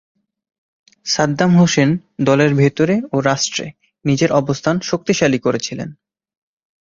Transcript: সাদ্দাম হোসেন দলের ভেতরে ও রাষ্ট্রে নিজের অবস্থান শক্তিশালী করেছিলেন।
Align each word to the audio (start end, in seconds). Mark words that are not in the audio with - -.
সাদ্দাম 1.05 1.51
হোসেন 1.57 1.89
দলের 2.21 2.51
ভেতরে 2.55 2.95
ও 3.11 3.17
রাষ্ট্রে 3.21 3.65
নিজের 4.05 4.31
অবস্থান 4.31 4.75
শক্তিশালী 4.81 5.39
করেছিলেন। 5.39 5.89